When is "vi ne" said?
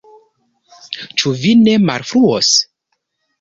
1.41-1.77